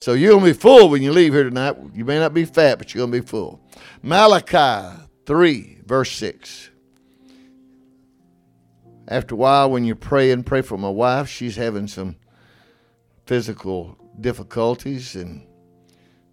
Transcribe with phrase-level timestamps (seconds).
[0.00, 1.76] So you're going to be full when you leave here tonight.
[1.92, 3.60] You may not be fat, but you're going to be full.
[4.00, 6.70] Malachi 3, verse 6.
[9.08, 12.14] After a while, when you pray and pray for my wife, she's having some
[13.26, 15.44] physical difficulties, and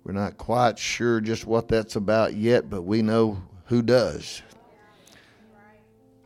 [0.04, 4.44] we're not quite sure just what that's about yet, but we know who does.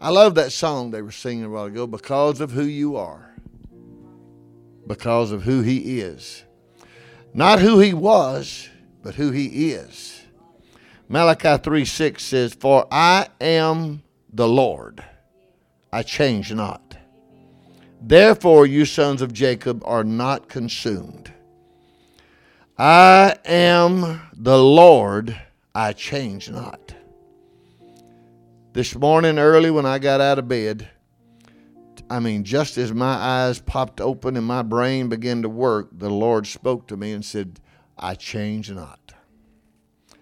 [0.01, 3.33] I love that song they were singing a while ago because of who you are,
[4.87, 6.43] because of who He is.
[7.33, 8.69] Not who He was,
[9.03, 10.21] but who He is.
[11.07, 15.03] Malachi 3 6 says, For I am the Lord,
[15.91, 16.97] I change not.
[18.01, 21.33] Therefore, you sons of Jacob are not consumed.
[22.77, 25.39] I am the Lord,
[25.75, 26.95] I change not.
[28.71, 30.87] This morning, early when I got out of bed,
[32.09, 36.09] I mean, just as my eyes popped open and my brain began to work, the
[36.09, 37.59] Lord spoke to me and said,
[37.97, 39.13] I change not.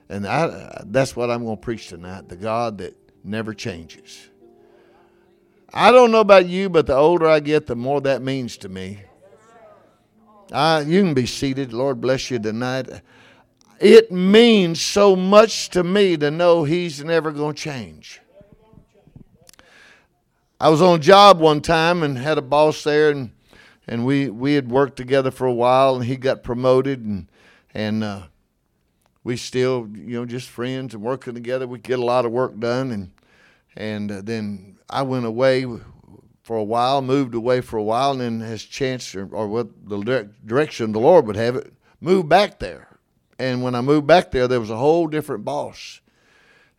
[0.10, 4.30] And I, that's what I'm going to preach tonight the God that never changes.
[5.74, 8.70] I don't know about you, but the older I get, the more that means to
[8.70, 9.00] me.
[10.52, 11.74] I, you can be seated.
[11.74, 12.88] Lord bless you tonight.
[13.80, 18.22] It means so much to me to know He's never going to change.
[20.60, 23.32] I was on a job one time and had a boss there, and
[23.88, 27.28] and we we had worked together for a while, and he got promoted, and
[27.76, 28.24] and uh,
[29.24, 31.68] we still you know just friends and working together.
[31.68, 33.12] We get a lot of work done, and
[33.76, 35.66] and uh, then I went away
[36.42, 39.68] for a while, moved away for a while, and then as chance or, or what
[39.88, 42.88] the direction the Lord would have it, moved back there.
[43.38, 46.02] And when I moved back there, there was a whole different boss,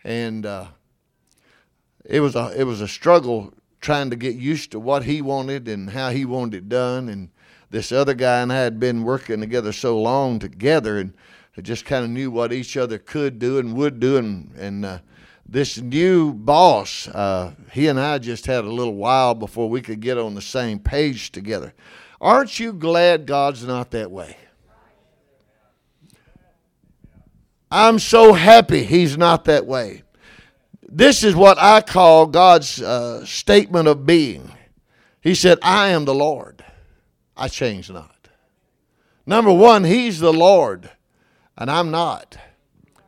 [0.02, 0.66] and uh,
[2.04, 5.68] it was a it was a struggle trying to get used to what he wanted
[5.68, 7.08] and how he wanted it done.
[7.08, 7.30] And
[7.70, 11.14] this other guy and I had been working together so long together and
[11.62, 14.16] just kind of knew what each other could do and would do.
[14.16, 14.98] And, and uh,
[15.48, 20.00] this new boss, uh, he and I just had a little while before we could
[20.00, 21.74] get on the same page together.
[22.20, 24.36] Aren't you glad God's not that way?
[27.70, 30.02] I'm so happy he's not that way.
[30.88, 34.52] This is what I call God's uh, statement of being.
[35.20, 36.64] He said, I am the Lord.
[37.36, 38.28] I change not.
[39.26, 40.90] Number one, He's the Lord,
[41.56, 42.38] and I'm not.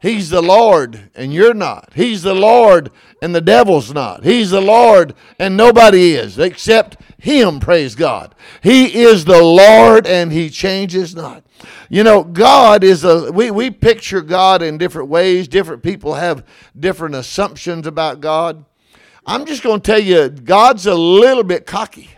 [0.01, 1.91] He's the Lord and you're not.
[1.95, 4.25] He's the Lord and the devil's not.
[4.25, 8.35] He's the Lord and nobody is except Him, praise God.
[8.63, 11.45] He is the Lord and He changes not.
[11.89, 15.47] You know, God is a, we, we picture God in different ways.
[15.47, 16.47] Different people have
[16.79, 18.65] different assumptions about God.
[19.27, 22.11] I'm just going to tell you, God's a little bit cocky.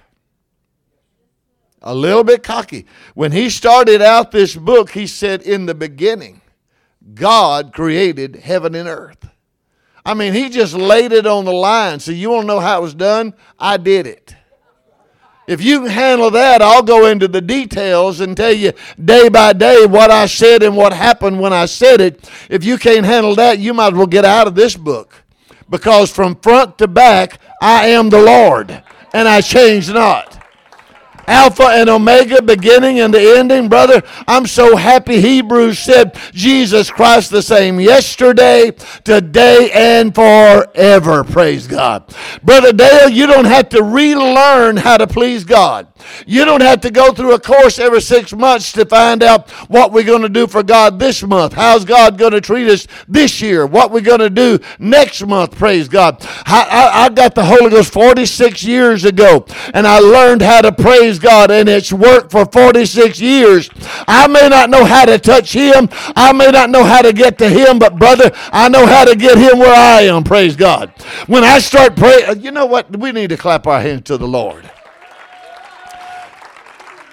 [1.80, 2.86] A little bit cocky.
[3.14, 6.42] When He started out this book, He said, In the beginning,
[7.14, 9.28] God created heaven and earth.
[10.04, 12.00] I mean, he just laid it on the line.
[12.00, 13.34] So, you want to know how it was done?
[13.58, 14.34] I did it.
[15.46, 18.72] If you can handle that, I'll go into the details and tell you
[19.02, 22.30] day by day what I said and what happened when I said it.
[22.48, 25.24] If you can't handle that, you might as well get out of this book.
[25.68, 28.82] Because from front to back, I am the Lord,
[29.12, 30.31] and I change not.
[31.26, 33.68] Alpha and Omega, beginning and the ending.
[33.68, 38.72] Brother, I'm so happy Hebrews said Jesus Christ the same yesterday,
[39.04, 41.24] today, and forever.
[41.24, 42.14] Praise God.
[42.42, 45.86] Brother Dale, you don't have to relearn how to please God.
[46.26, 49.92] You don't have to go through a course every six months to find out what
[49.92, 51.52] we're going to do for God this month.
[51.52, 53.66] How's God going to treat us this year?
[53.66, 55.56] What we're going to do next month.
[55.56, 56.18] Praise God.
[56.46, 60.72] I, I, I got the Holy Ghost 46 years ago, and I learned how to
[60.72, 63.68] praise praise God, and it's worked for 46 years.
[64.08, 67.38] I may not know how to touch Him, I may not know how to get
[67.38, 70.90] to Him, but brother, I know how to get Him where I am, praise God.
[71.26, 72.96] When I start praying, uh, you know what?
[72.96, 74.70] We need to clap our hands to the Lord.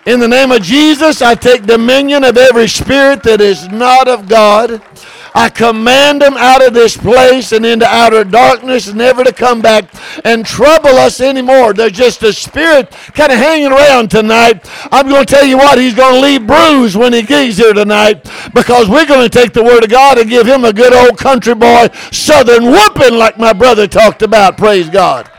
[0.06, 4.28] In the name of Jesus, I take dominion of every spirit that is not of
[4.30, 4.82] God.
[5.34, 9.94] I command them out of this place and into outer darkness, never to come back
[10.26, 11.74] and trouble us anymore.
[11.74, 14.68] There's just a spirit kind of hanging around tonight.
[14.92, 17.74] I'm going to tell you what, he's going to leave bruised when he gets here
[17.74, 20.94] tonight because we're going to take the word of God and give him a good
[20.94, 24.58] old country boy southern whooping like my brother talked about.
[24.58, 25.30] Praise God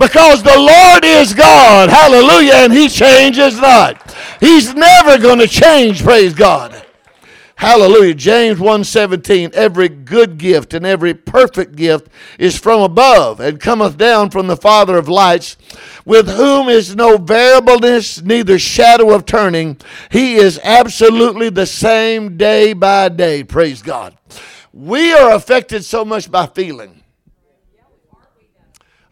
[0.00, 1.90] because the Lord is God.
[1.90, 2.54] Hallelujah.
[2.54, 4.16] And He changes not.
[4.40, 6.02] He's never going to change.
[6.02, 6.86] Praise God.
[7.60, 8.14] Hallelujah.
[8.14, 12.08] James 1:17 Every good gift and every perfect gift
[12.38, 15.58] is from above and cometh down from the Father of lights,
[16.06, 19.76] with whom is no variableness neither shadow of turning.
[20.10, 23.44] He is absolutely the same day by day.
[23.44, 24.16] Praise God.
[24.72, 27.02] We are affected so much by feeling.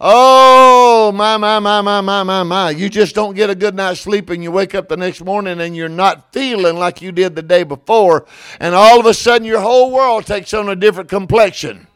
[0.01, 2.71] Oh, Oh, my, my, my, my, my, my, my.
[2.71, 5.61] You just don't get a good night's sleep and you wake up the next morning
[5.61, 8.25] and you're not feeling like you did the day before.
[8.59, 11.89] And all of a sudden, your whole world takes on a different complexion.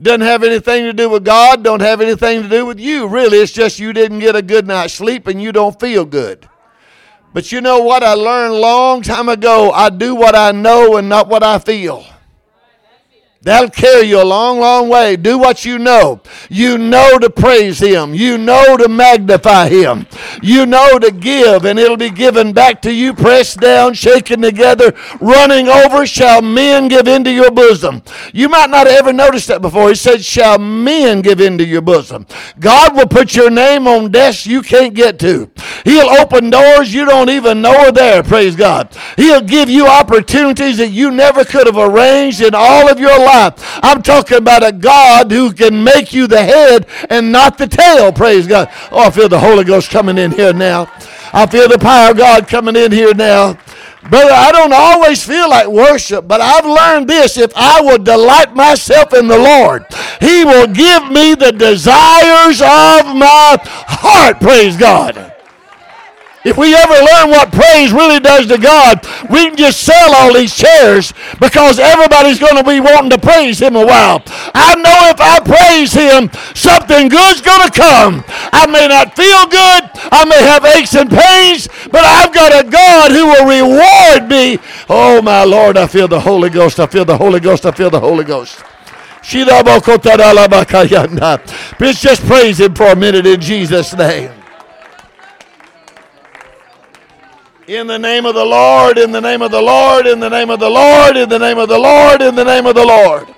[0.00, 3.08] Doesn't have anything to do with God, don't have anything to do with you.
[3.08, 6.48] Really, it's just you didn't get a good night's sleep and you don't feel good.
[7.34, 9.70] But you know what I learned long time ago?
[9.70, 12.06] I do what I know and not what I feel.
[13.46, 15.14] That'll carry you a long, long way.
[15.14, 16.20] Do what you know.
[16.50, 18.12] You know to praise Him.
[18.12, 20.08] You know to magnify Him.
[20.42, 24.92] You know to give, and it'll be given back to you, pressed down, shaken together,
[25.20, 26.04] running over.
[26.08, 28.02] Shall men give into your bosom?
[28.32, 29.90] You might not have ever noticed that before.
[29.90, 32.26] He said, Shall men give into your bosom?
[32.58, 35.48] God will put your name on desks you can't get to.
[35.84, 38.24] He'll open doors you don't even know are there.
[38.24, 38.88] Praise God.
[39.16, 43.35] He'll give you opportunities that you never could have arranged in all of your life
[43.36, 43.78] life.
[43.82, 48.12] I'm talking about a God who can make you the head and not the tail.
[48.12, 48.68] Praise God.
[48.90, 50.90] Oh, I feel the Holy Ghost coming in here now.
[51.32, 53.58] I feel the power of God coming in here now.
[54.08, 57.36] Brother, I don't always feel like worship, but I've learned this.
[57.36, 59.84] If I will delight myself in the Lord,
[60.20, 64.40] He will give me the desires of my heart.
[64.40, 65.35] Praise God.
[66.46, 70.32] If we ever learn what praise really does to God, we can just sell all
[70.32, 74.22] these chairs because everybody's going to be wanting to praise Him a while.
[74.54, 78.22] I know if I praise Him, something good's going to come.
[78.52, 82.70] I may not feel good, I may have aches and pains, but I've got a
[82.70, 84.60] God who will reward me.
[84.88, 86.78] Oh, my Lord, I feel the Holy Ghost.
[86.78, 87.66] I feel the Holy Ghost.
[87.66, 88.62] I feel the Holy Ghost.
[91.80, 94.30] Let's just praise Him for a minute in Jesus' name.
[97.68, 100.50] In the name of the Lord, in the name of the Lord, in the name
[100.50, 103.34] of the Lord, in the name of the Lord, in the name of the Lord.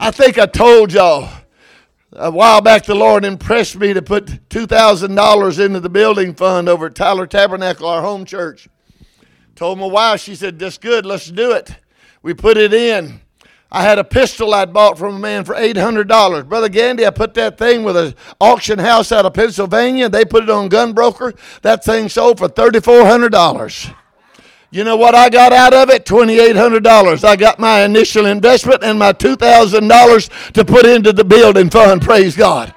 [0.00, 1.30] I think I told y'all
[2.12, 6.86] a while back the Lord impressed me to put $2,000 into the building fund over
[6.86, 8.68] at Tyler Tabernacle, our home church.
[9.54, 11.76] Told my wife, she said, That's good, let's do it.
[12.22, 13.20] We put it in.
[13.74, 16.46] I had a pistol I'd bought from a man for $800.
[16.46, 20.10] Brother Gandy, I put that thing with an auction house out of Pennsylvania.
[20.10, 21.34] They put it on Gunbroker.
[21.62, 23.94] That thing sold for $3,400.
[24.70, 26.04] You know what I got out of it?
[26.04, 27.24] $2,800.
[27.24, 32.02] I got my initial investment and my $2,000 to put into the building fund.
[32.02, 32.74] Praise God.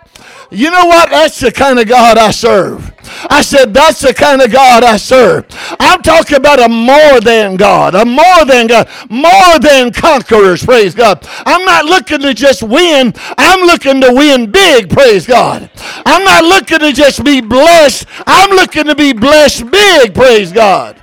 [0.56, 1.10] You know what?
[1.10, 2.94] That's the kind of God I serve.
[3.30, 5.46] I said, that's the kind of God I serve.
[5.80, 10.96] I'm talking about a more than God, a more than God, more than conquerors, praise
[10.96, 11.26] God.
[11.46, 15.70] I'm not looking to just win, I'm looking to win big, praise God.
[16.06, 21.02] I'm not looking to just be blessed, I'm looking to be blessed big, praise God.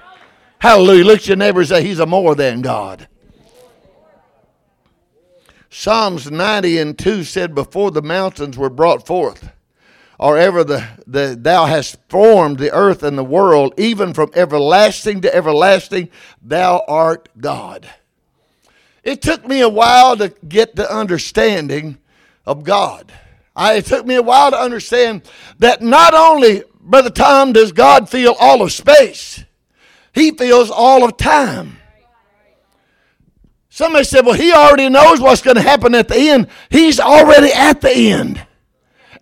[0.58, 1.04] Hallelujah.
[1.04, 3.08] Look at your neighbor and say, He's a more than God.
[5.75, 9.51] Psalms 90 and 2 said, Before the mountains were brought forth,
[10.19, 15.23] or ever the, the thou hast formed the earth and the world, even from everlasting
[15.23, 16.11] to everlasting,
[16.43, 17.89] thou art God.
[19.03, 21.97] It took me a while to get the understanding
[22.45, 23.11] of God.
[23.57, 25.23] I, it took me a while to understand
[25.59, 29.43] that not only, Brother Tom, does God feel all of space,
[30.15, 31.79] He feels all of time.
[33.75, 36.49] Somebody said, well, he already knows what's going to happen at the end.
[36.69, 38.38] He's already at the end.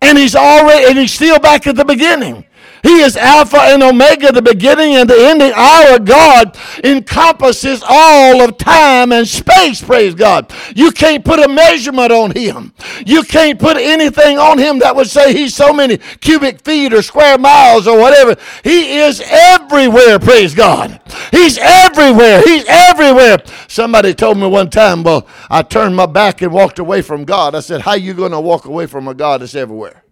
[0.02, 2.44] And he's already, and he's still back at the beginning.
[2.82, 5.52] He is Alpha and Omega, the beginning and the ending.
[5.52, 10.52] Our God encompasses all of time and space, praise God.
[10.74, 12.72] You can't put a measurement on him.
[13.06, 17.02] You can't put anything on him that would say he's so many cubic feet or
[17.02, 18.36] square miles or whatever.
[18.64, 21.00] He is everywhere, praise God.
[21.30, 22.42] He's everywhere.
[22.42, 23.38] He's everywhere.
[23.68, 27.54] Somebody told me one time, well, I turned my back and walked away from God.
[27.54, 30.04] I said, how you going to walk away from a God that's everywhere?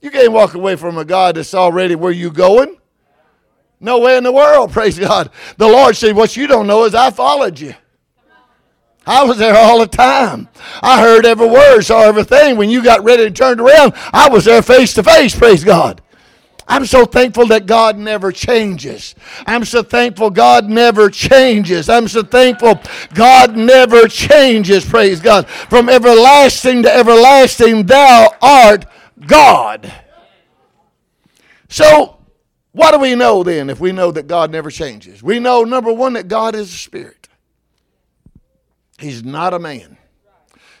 [0.00, 2.76] You can't walk away from a God that's already where you going.
[3.80, 5.30] No way in the world, praise God.
[5.56, 7.74] The Lord said, What you don't know is I followed you.
[9.06, 10.48] I was there all the time.
[10.82, 12.56] I heard every word, saw everything.
[12.56, 16.02] When you got ready and turned around, I was there face to face, praise God.
[16.68, 19.16] I'm so thankful that God never changes.
[19.46, 21.88] I'm so thankful God never changes.
[21.88, 22.80] I'm so thankful
[23.12, 25.48] God never changes, praise God.
[25.48, 28.84] From everlasting to everlasting, thou art
[29.26, 29.92] God.
[31.68, 32.18] So,
[32.72, 35.22] What do we know then if we know that God never changes?
[35.22, 37.28] We know, number one, that God is a spirit.
[38.98, 39.96] He's not a man.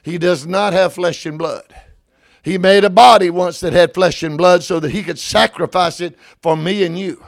[0.02, 1.74] He does not have flesh and blood.
[2.42, 6.00] He made a body once that had flesh and blood so that he could sacrifice
[6.00, 7.24] it for me and you.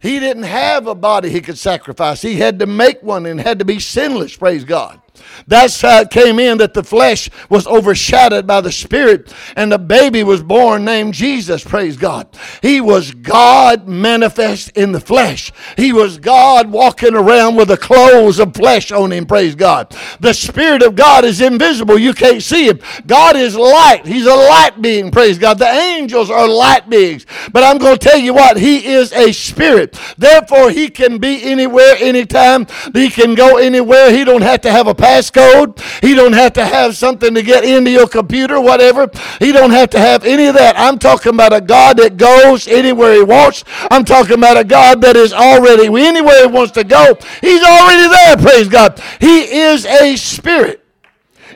[0.00, 2.20] He didn't have a body he could sacrifice.
[2.20, 5.00] He had to make one and had to be sinless, praise God.
[5.46, 9.78] That's how it came in that the flesh was overshadowed by the spirit, and the
[9.78, 11.64] baby was born named Jesus.
[11.64, 12.28] Praise God.
[12.62, 15.52] He was God manifest in the flesh.
[15.76, 19.26] He was God walking around with the clothes of flesh on him.
[19.26, 19.94] Praise God.
[20.20, 21.98] The Spirit of God is invisible.
[21.98, 22.80] You can't see him.
[23.06, 24.02] God is light.
[24.04, 25.10] He's a light being.
[25.10, 25.58] Praise God.
[25.58, 27.26] The angels are light beings.
[27.52, 29.98] But I'm going to tell you what, he is a spirit.
[30.16, 32.66] Therefore, he can be anywhere, anytime.
[32.92, 34.12] He can go anywhere.
[34.12, 35.80] He don't have to have a passcode.
[36.02, 39.10] He don't have to have something to get into your computer, whatever.
[39.38, 40.78] He don't have to have any of that.
[40.78, 43.64] I'm talking about a God that goes anywhere he wants.
[43.90, 47.16] I'm talking about a God that is already anywhere he wants to go.
[47.40, 49.00] He's already there, praise God.
[49.20, 50.84] He is a spirit.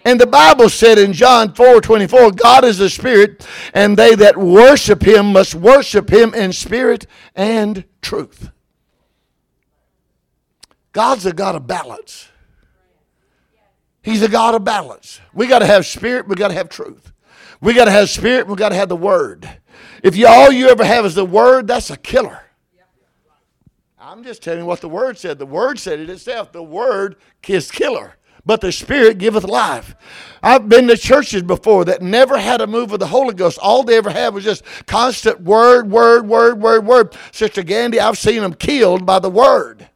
[0.05, 4.37] And the Bible said in John 4 24, God is a spirit, and they that
[4.37, 7.07] worship him must worship him in spirit
[7.37, 8.51] and truth.
[10.93, 12.32] God's a God of balance.
[14.03, 15.21] He's a God of balance.
[15.33, 17.13] We got to have spirit, we got to have truth.
[17.61, 19.49] We got to have spirit, we got to have the word.
[20.03, 22.41] If you all you ever have is the word, that's a killer.
[24.01, 25.39] I'm just telling you what the word said.
[25.39, 26.51] The word said it itself.
[26.51, 27.17] The word
[27.47, 29.95] is killer, but the spirit giveth life.
[30.43, 33.59] I've been to churches before that never had a move of the Holy Ghost.
[33.63, 37.17] All they ever had was just constant word, word, word, word, word.
[37.31, 39.89] Sister Gandy, I've seen them killed by the word.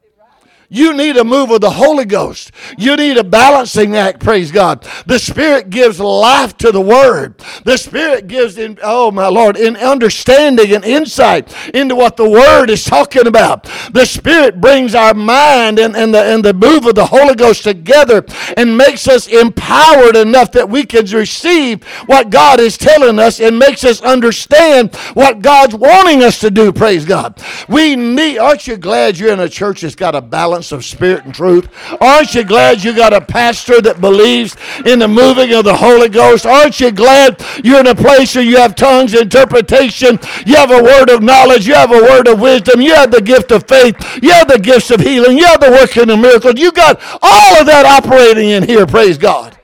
[0.69, 2.51] You need a move of the Holy Ghost.
[2.77, 4.87] You need a balancing act, praise God.
[5.07, 7.39] The Spirit gives life to the Word.
[7.65, 12.71] The Spirit gives, in, oh my Lord, in understanding and insight into what the Word
[12.71, 13.65] is talking about.
[13.93, 17.63] The Spirit brings our mind and, and, the, and the move of the Holy Ghost
[17.63, 18.25] together
[18.57, 23.59] and makes us empowered enough that we can receive what God is telling us and
[23.59, 27.41] makes us understand what God's wanting us to do, praise God.
[27.69, 30.56] We need, aren't you glad you're in a church that's got a balance?
[30.57, 31.69] Balance of spirit and truth?
[32.01, 36.09] Aren't you glad you got a pastor that believes in the moving of the Holy
[36.09, 36.47] Ghost?
[36.47, 40.83] Aren't you glad you're in a place where you have tongues, interpretation, you have a
[40.83, 43.97] word of knowledge, you have a word of wisdom, you have the gift of faith,
[44.23, 46.55] you have the gifts of healing, you have the working of miracles.
[46.57, 49.59] You got all of that operating in here, praise God.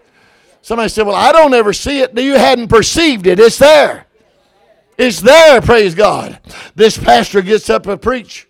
[0.60, 2.16] Somebody said, Well, I don't ever see it.
[2.18, 3.40] You hadn't perceived it.
[3.40, 4.06] It's there.
[4.98, 6.38] It's there, praise God.
[6.74, 8.46] This pastor gets up and preach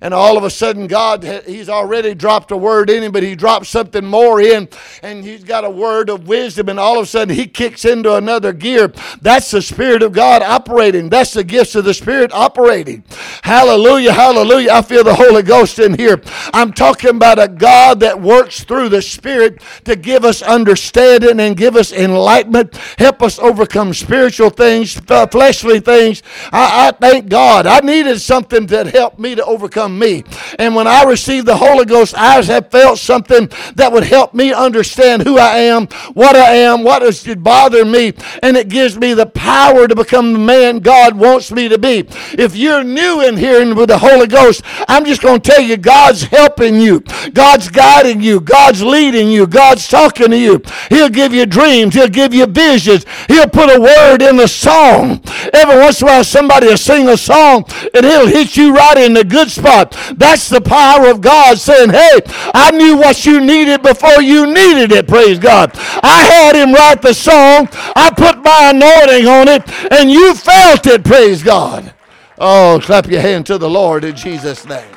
[0.00, 3.34] and all of a sudden God, He's already dropped a word in him, but He
[3.36, 4.68] drops something more in,
[5.02, 8.14] and He's got a word of wisdom, and all of a sudden He kicks into
[8.14, 8.92] another gear.
[9.20, 11.08] That's the Spirit of God operating.
[11.08, 13.04] That's the gifts of the Spirit operating.
[13.42, 14.70] Hallelujah, hallelujah.
[14.72, 16.20] I feel the Holy Ghost in here.
[16.52, 21.56] I'm talking about a God that works through the Spirit to give us understanding and
[21.56, 26.22] give us enlightenment, help us overcome spiritual things, uh, fleshly things.
[26.52, 27.66] I, I thank God.
[27.66, 30.24] I needed something that helped me to overcome become me.
[30.58, 34.52] And when I received the Holy Ghost, I have felt something that would help me
[34.52, 39.14] understand who I am, what I am, what is bothering me, and it gives me
[39.14, 42.06] the power to become the man God wants me to be.
[42.32, 45.62] If you're new in here and with the Holy Ghost, I'm just going to tell
[45.62, 47.00] you God's helping you,
[47.32, 50.62] God's guiding you, God's leading you, God's talking to you.
[50.88, 55.22] He'll give you dreams, He'll give you visions, He'll put a word in a song.
[55.52, 57.64] Every once in a while, somebody will sing a song
[57.94, 60.18] and it'll hit you right in the good spot spot.
[60.18, 62.20] That's the power of God saying, Hey,
[62.54, 65.08] I knew what you needed before you needed it.
[65.08, 65.72] Praise God.
[65.74, 67.68] I had him write the song.
[67.94, 71.04] I put my anointing on it, and you felt it.
[71.04, 71.92] Praise God.
[72.38, 74.92] Oh, clap your hand to the Lord in Jesus' name.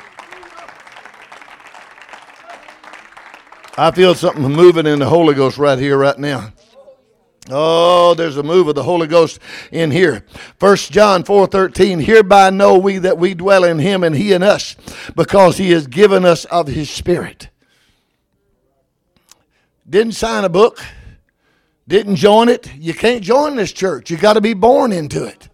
[3.76, 6.52] I feel something moving in the Holy Ghost right here, right now.
[7.50, 9.38] Oh, there's a move of the Holy Ghost
[9.72, 10.24] in here.
[10.58, 14.76] First John 4:13, hereby know we that we dwell in him and he in us,
[15.16, 17.48] because he has given us of his spirit.
[19.88, 20.80] Didn't sign a book,
[21.88, 22.72] didn't join it.
[22.76, 24.10] You can't join this church.
[24.10, 25.48] You got to be born into it.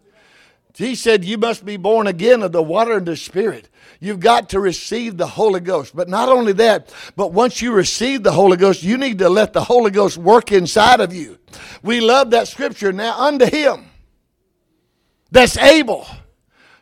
[0.74, 3.70] He said, You must be born again of the water and the spirit.
[4.00, 5.94] You've got to receive the Holy Ghost.
[5.94, 9.52] But not only that, but once you receive the Holy Ghost, you need to let
[9.52, 11.38] the Holy Ghost work inside of you.
[11.82, 12.92] We love that scripture.
[12.92, 13.86] Now, unto him
[15.30, 16.06] that's able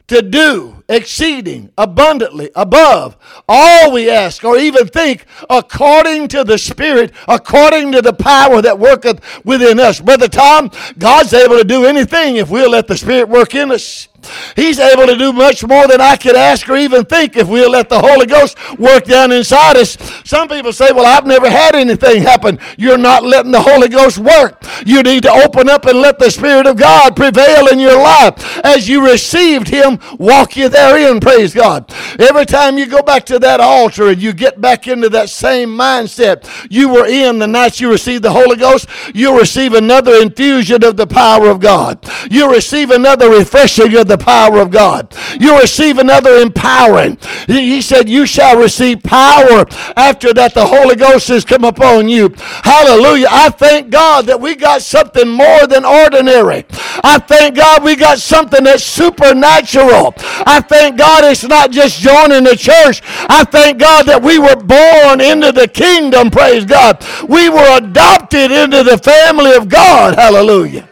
[0.09, 3.17] to do exceeding abundantly above
[3.49, 8.79] all we ask or even think according to the spirit according to the power that
[8.79, 13.29] worketh within us brother tom god's able to do anything if we'll let the spirit
[13.29, 14.09] work in us
[14.57, 17.71] He's able to do much more than I could ask or even think if we'll
[17.71, 19.97] let the Holy Ghost work down inside us.
[20.25, 22.59] Some people say, Well, I've never had anything happen.
[22.79, 24.63] You're not letting the Holy Ghost work.
[24.85, 28.61] You need to open up and let the Spirit of God prevail in your life.
[28.65, 31.21] As you received Him, walk you therein.
[31.21, 31.93] Praise God.
[32.21, 35.71] Every time you go back to that altar and you get back into that same
[35.71, 40.85] mindset you were in the night you received the Holy Ghost, you'll receive another infusion
[40.85, 42.07] of the power of God.
[42.31, 45.15] You'll receive another refreshing of the the power of God.
[45.41, 47.19] You receive another empowering.
[47.47, 49.67] He said, You shall receive power
[49.97, 52.35] after that the Holy Ghost has come upon you.
[52.39, 53.29] Hallelujah.
[53.31, 56.65] I thank God that we got something more than ordinary.
[57.03, 60.15] I thank God we got something that's supernatural.
[60.47, 63.01] I thank God it's not just joining the church.
[63.29, 66.31] I thank God that we were born into the kingdom.
[66.31, 67.05] Praise God.
[67.29, 70.15] We were adopted into the family of God.
[70.17, 70.89] Hallelujah.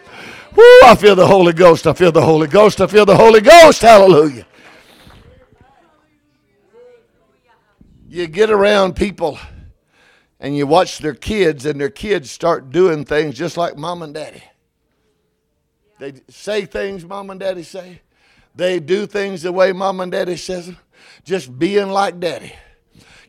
[0.55, 1.87] Woo, I feel the Holy Ghost.
[1.87, 2.81] I feel the Holy Ghost.
[2.81, 3.83] I feel the Holy Ghost.
[3.83, 4.47] Hallelujah.
[8.09, 9.39] You get around people
[10.43, 14.13] and you watch their kids, and their kids start doing things just like mom and
[14.13, 14.43] daddy.
[16.01, 18.03] They say things mom and daddy say.
[18.55, 20.73] They do things the way mom and daddy says.
[21.25, 22.53] Just being like daddy.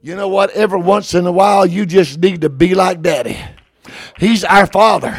[0.02, 0.52] You know what?
[0.52, 3.38] Every once in a while, you just need to be like daddy.
[4.20, 5.18] He's our father.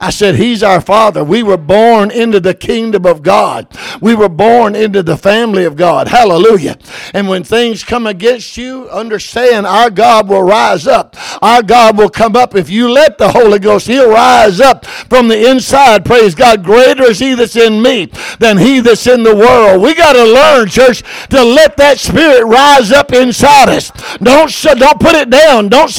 [0.00, 1.24] I said, He's our Father.
[1.24, 3.66] We were born into the kingdom of God.
[4.00, 6.08] We were born into the family of God.
[6.08, 6.78] Hallelujah.
[7.14, 11.16] And when things come against you, understand our God will rise up.
[11.42, 12.54] Our God will come up.
[12.54, 16.04] If you let the Holy Ghost, He'll rise up from the inside.
[16.04, 16.64] Praise God.
[16.64, 18.06] Greater is He that's in me
[18.38, 19.82] than He that's in the world.
[19.82, 23.90] We got to learn, church, to let that Spirit rise up inside us.
[24.18, 25.68] Don't, don't put it down.
[25.68, 25.92] Don't,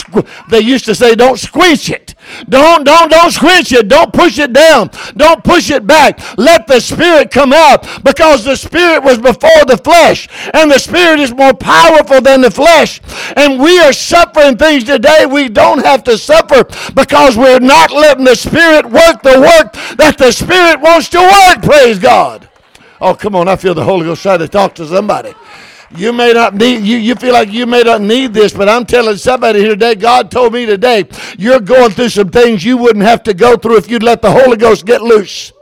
[0.50, 2.16] they used to say, don't squeeze it.
[2.50, 3.88] Don't, don't, don't squinch it.
[3.88, 4.90] Don't push it down.
[5.16, 6.20] Don't push it back.
[6.38, 11.20] Let the Spirit come out because the Spirit was before the flesh, and the Spirit
[11.20, 13.02] is more powerful than the flesh.
[13.36, 16.64] And we are suffering things today we don't have to suffer
[16.94, 21.64] because we're not letting the Spirit work the work that the Spirit wants to work.
[21.64, 22.50] Praise God.
[23.02, 23.48] Oh, come on.
[23.48, 25.34] I feel the Holy Ghost trying to talk to somebody.
[25.96, 28.86] You may not need you, you feel like you may not need this, but I'm
[28.86, 31.06] telling somebody here today, God told me today,
[31.38, 34.32] you're going through some things you wouldn't have to go through if you'd let the
[34.32, 35.54] Holy Ghost get loose.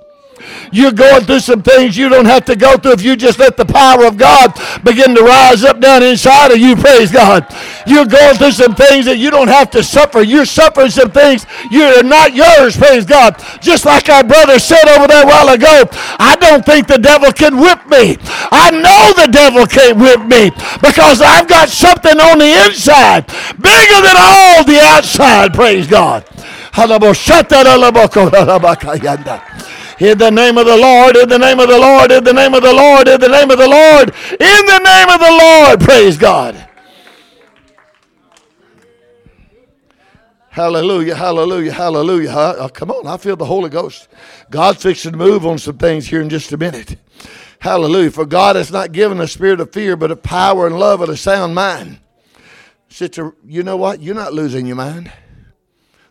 [0.71, 3.57] You're going through some things you don't have to go through if you just let
[3.57, 4.53] the power of God
[4.83, 6.75] begin to rise up down inside of you.
[6.75, 7.45] Praise God.
[7.87, 10.21] You're going through some things that you don't have to suffer.
[10.21, 12.77] You're suffering some things you're not yours.
[12.77, 13.41] Praise God.
[13.61, 15.83] Just like our brother said over there a while ago,
[16.19, 18.17] I don't think the devil can whip me.
[18.51, 23.27] I know the devil can't whip me because I've got something on the inside
[23.59, 25.53] bigger than all the outside.
[25.53, 26.25] Praise God.
[29.99, 32.53] In the name of the Lord, in the name of the Lord, in the name
[32.53, 35.79] of the Lord, in the name of the Lord, in the name of the Lord.
[35.79, 36.67] Praise God.
[40.49, 42.31] Hallelujah, hallelujah, hallelujah.
[42.31, 44.07] Oh, come on, I feel the Holy Ghost.
[44.49, 46.97] God's fixing to move on some things here in just a minute.
[47.59, 48.11] Hallelujah.
[48.11, 51.09] For God has not given a spirit of fear, but of power and love and
[51.09, 51.99] a sound mind.
[52.89, 54.01] Sister, you know what?
[54.01, 55.11] You're not losing your mind.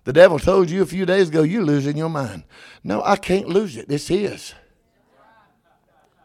[0.05, 2.45] The devil told you a few days ago you're losing your mind.
[2.83, 3.87] No, I can't lose it.
[3.89, 4.55] It's his.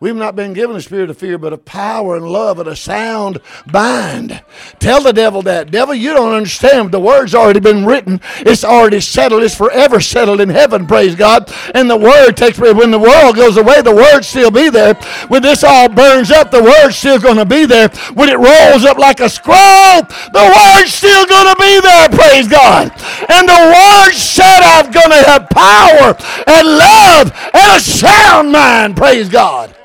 [0.02, 2.76] We've not been given a spirit of fear, but of power and love and a
[2.76, 4.42] sound mind.
[4.80, 5.72] Tell the devil that.
[5.72, 6.94] Devil, you don't understand.
[6.94, 8.22] The word's already been written.
[8.38, 9.44] It's already settled.
[9.44, 11.54] It's forever settled in heaven, praise God.
[11.76, 14.94] And the word takes, when the world goes away, the word still be there.
[15.28, 17.90] When this all burns up, the word's still going to be there.
[18.14, 22.48] When it rolls up like a scroll, the word's still going to be there, praise
[22.48, 22.90] God.
[23.28, 26.16] And the word said I'm going to have power
[26.48, 29.76] and love and a sound mind, praise God.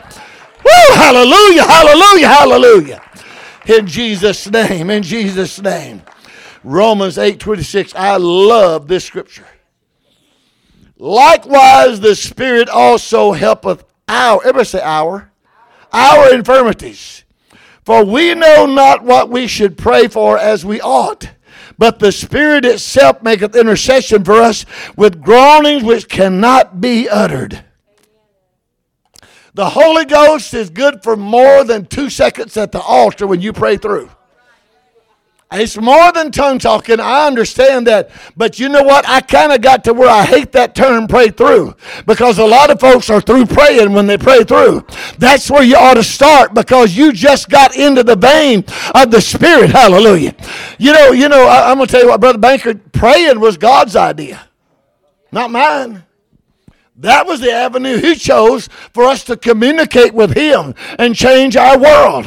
[0.65, 3.03] Woo, hallelujah, hallelujah, hallelujah.
[3.67, 6.03] In Jesus' name, in Jesus' name.
[6.63, 7.95] Romans 8 26.
[7.95, 9.47] I love this scripture.
[10.97, 15.31] Likewise, the Spirit also helpeth our, everybody say our,
[15.93, 17.25] our infirmities.
[17.85, 21.31] For we know not what we should pray for as we ought.
[21.77, 24.65] But the Spirit itself maketh intercession for us
[24.97, 27.65] with groanings which cannot be uttered.
[29.55, 33.53] The Holy Ghost is good for more than two seconds at the altar when you
[33.53, 34.11] pray through.
[35.53, 36.99] It's more than tongue talking.
[36.99, 38.11] I understand that.
[38.37, 39.09] But you know what?
[39.09, 42.71] I kind of got to where I hate that term pray through because a lot
[42.71, 44.85] of folks are through praying when they pray through.
[45.19, 48.65] That's where you ought to start because you just got into the vein
[48.97, 49.71] of the Spirit.
[49.71, 50.35] Hallelujah.
[50.79, 53.57] You know, you know, I, am going to tell you what, Brother Banker, praying was
[53.57, 54.49] God's idea,
[55.31, 56.05] not mine.
[56.97, 61.79] That was the avenue He chose for us to communicate with Him and change our
[61.79, 62.27] world.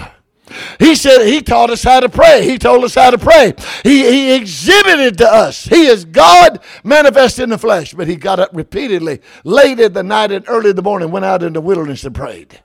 [0.79, 2.45] He said he taught us how to pray.
[2.45, 3.53] He told us how to pray.
[3.83, 5.65] He, he exhibited to us.
[5.65, 7.93] He is God manifest in the flesh.
[7.93, 11.25] But he got up repeatedly, late in the night and early in the morning, went
[11.25, 12.61] out in the wilderness and prayed.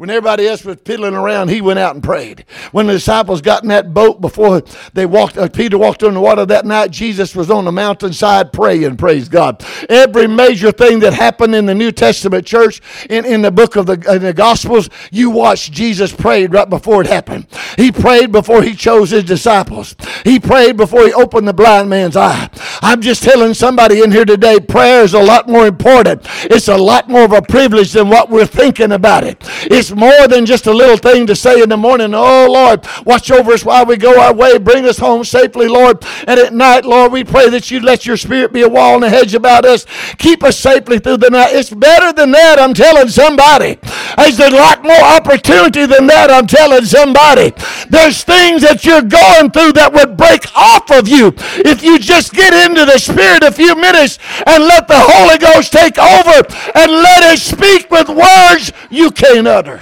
[0.00, 2.46] When everybody else was piddling around, he went out and prayed.
[2.72, 4.62] When the disciples got in that boat before
[4.94, 8.50] they walked, uh, Peter walked on the water that night, Jesus was on the mountainside
[8.50, 9.62] praying, praise God.
[9.90, 13.84] Every major thing that happened in the New Testament church, in, in the book of
[13.84, 17.46] the, in the Gospels, you watch Jesus prayed right before it happened.
[17.76, 19.96] He prayed before he chose his disciples.
[20.24, 22.48] He prayed before he opened the blind man's eye.
[22.80, 26.22] I'm just telling somebody in here today, prayer is a lot more important.
[26.44, 29.36] It's a lot more of a privilege than what we're thinking about it.
[29.64, 33.30] It's more than just a little thing to say in the morning, oh Lord, watch
[33.30, 34.58] over us while we go our way.
[34.58, 36.04] Bring us home safely, Lord.
[36.26, 39.04] And at night, Lord, we pray that you let your spirit be a wall and
[39.04, 39.86] a hedge about us.
[40.18, 41.54] Keep us safely through the night.
[41.54, 43.78] It's better than that, I'm telling somebody.
[44.16, 47.52] There's a lot more opportunity than that, I'm telling somebody.
[47.88, 52.32] There's things that you're going through that would break off of you if you just
[52.32, 56.92] get into the Spirit a few minutes and let the Holy Ghost take over and
[56.92, 59.79] let it speak with words you can't utter.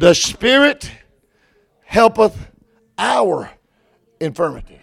[0.00, 0.90] The Spirit
[1.84, 2.48] helpeth
[2.96, 3.50] our
[4.18, 4.78] infirmities.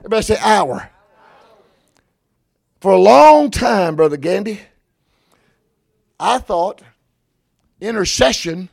[0.00, 0.90] Everybody say our.
[2.78, 4.60] For a long time, Brother Gandy,
[6.20, 6.82] I thought
[7.80, 8.68] intercession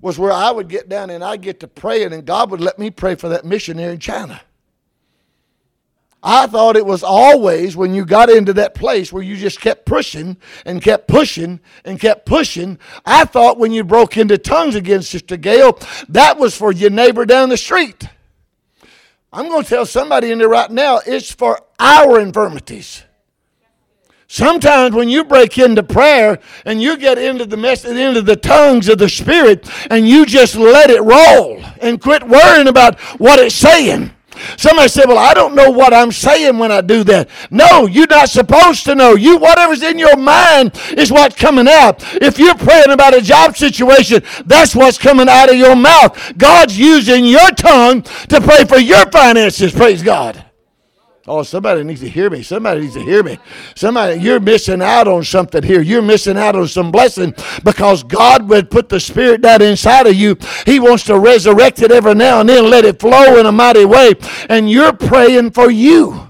[0.00, 2.78] was where I would get down and I'd get to praying and God would let
[2.78, 4.40] me pray for that missionary in China.
[6.22, 9.86] I thought it was always when you got into that place where you just kept
[9.86, 12.78] pushing and kept pushing and kept pushing.
[13.06, 15.78] I thought when you broke into tongues again, Sister Gail,
[16.08, 18.08] that was for your neighbor down the street.
[19.32, 23.04] I'm going to tell somebody in there right now, it's for our infirmities.
[24.26, 28.36] Sometimes when you break into prayer and you get into the mess, and into the
[28.36, 33.38] tongues of the Spirit, and you just let it roll and quit worrying about what
[33.38, 34.10] it's saying.
[34.56, 37.28] Somebody said, Well, I don't know what I'm saying when I do that.
[37.50, 39.14] No, you're not supposed to know.
[39.14, 42.02] You whatever's in your mind is what's coming out.
[42.22, 46.36] If you're praying about a job situation, that's what's coming out of your mouth.
[46.36, 49.72] God's using your tongue to pray for your finances.
[49.72, 50.47] Praise God.
[51.28, 52.42] Oh, somebody needs to hear me.
[52.42, 53.38] Somebody needs to hear me.
[53.76, 55.82] Somebody, you're missing out on something here.
[55.82, 60.14] You're missing out on some blessing because God would put the Spirit that inside of
[60.14, 60.36] you.
[60.66, 63.84] He wants to resurrect it every now and then, let it flow in a mighty
[63.84, 64.14] way.
[64.48, 66.27] And you're praying for you.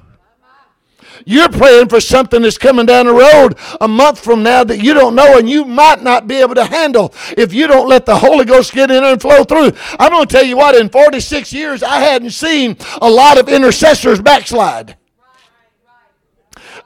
[1.28, 4.94] You're praying for something that's coming down the road a month from now that you
[4.94, 8.16] don't know and you might not be able to handle if you don't let the
[8.16, 9.72] Holy Ghost get in and flow through.
[9.98, 13.46] I'm going to tell you what, in 46 years, I hadn't seen a lot of
[13.46, 14.96] intercessors backslide.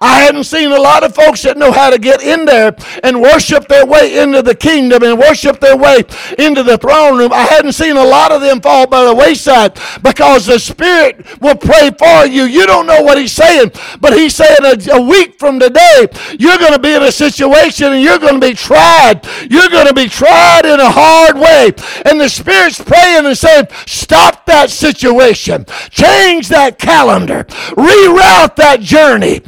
[0.02, 3.20] I hadn't seen a lot of folks that know how to get in there and
[3.22, 6.02] worship their way into the kingdom and worship their way
[6.38, 7.32] into the throne room.
[7.32, 11.56] I hadn't seen a lot of them fall by the wayside because the Spirit will
[11.56, 12.44] pray for you.
[12.44, 16.58] You don't know what He's saying, but He's saying a, a week from today, you're
[16.58, 19.20] going to be in a situation and you're going to be tried.
[19.48, 21.72] You're going to be tried in a hard way.
[22.06, 27.44] And the Spirit's praying and saying, Stop that situation, change that calendar,
[27.76, 29.40] reroute that journey.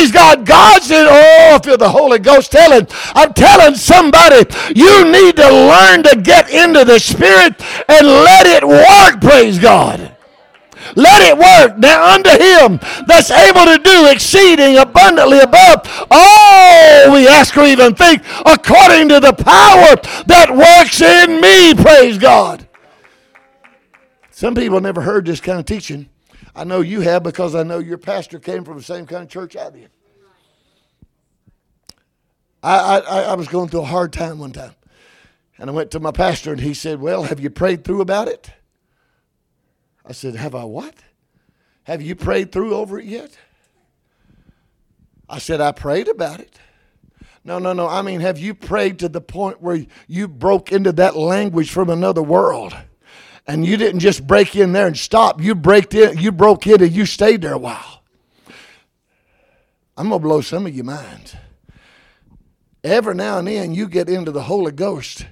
[0.00, 0.46] Praise God.
[0.46, 2.86] God said, Oh, I feel the Holy Ghost telling.
[3.14, 8.66] I'm telling somebody, you need to learn to get into the Spirit and let it
[8.66, 9.20] work.
[9.20, 10.16] Praise God.
[10.96, 11.78] Let it work.
[11.78, 17.94] Now unto him that's able to do exceeding abundantly above all we ask or even
[17.94, 19.96] think, according to the power
[20.28, 21.74] that works in me.
[21.74, 22.66] Praise God.
[24.30, 26.09] Some people never heard this kind of teaching.
[26.54, 29.28] I know you have because I know your pastor came from the same kind of
[29.28, 29.90] church I did.
[32.62, 34.74] I, I, I was going through a hard time one time.
[35.58, 38.28] And I went to my pastor and he said, Well, have you prayed through about
[38.28, 38.50] it?
[40.04, 40.94] I said, Have I what?
[41.84, 43.36] Have you prayed through over it yet?
[45.28, 46.58] I said, I prayed about it.
[47.44, 47.88] No, no, no.
[47.88, 51.88] I mean, have you prayed to the point where you broke into that language from
[51.88, 52.74] another world?
[53.46, 55.40] And you didn't just break in there and stop.
[55.40, 58.02] You broke in, you broke in and you stayed there a while.
[59.96, 61.34] I'm gonna blow some of your minds.
[62.82, 65.26] Every now and then you get into the Holy Ghost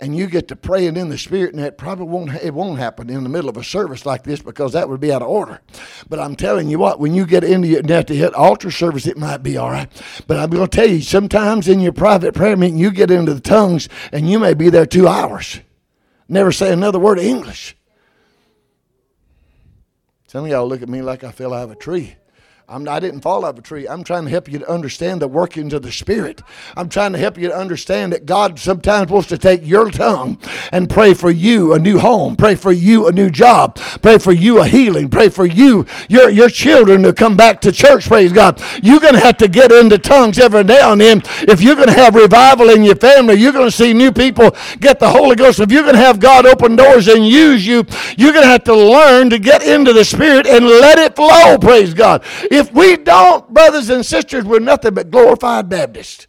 [0.00, 3.10] and you get to praying in the spirit, and that probably won't it won't happen
[3.10, 5.60] in the middle of a service like this because that would be out of order.
[6.08, 9.16] But I'm telling you what, when you get into your at the altar service, it
[9.16, 9.88] might be all right.
[10.26, 13.34] But I'm going to tell you, sometimes in your private prayer meeting, you get into
[13.34, 15.60] the tongues, and you may be there two hours,
[16.28, 17.76] never say another word of English.
[20.26, 22.16] Some of y'all look at me like I fell out of a tree.
[22.70, 23.88] I'm, I did not fall out of a tree.
[23.88, 26.42] I'm trying to help you to understand the workings of the Spirit.
[26.76, 30.38] I'm trying to help you to understand that God sometimes wants to take your tongue
[30.70, 34.32] and pray for you a new home, pray for you a new job, pray for
[34.32, 38.34] you a healing, pray for you, your, your children to come back to church, praise
[38.34, 38.62] God.
[38.82, 41.22] You're going to have to get into tongues every now and then.
[41.48, 44.54] If you're going to have revival in your family, you're going to see new people
[44.78, 45.58] get the Holy Ghost.
[45.60, 47.86] If you're going to have God open doors and use you,
[48.18, 51.56] you're going to have to learn to get into the Spirit and let it flow,
[51.56, 52.22] praise God.
[52.58, 56.27] If we don't, brothers and sisters, we're nothing but glorified Baptists.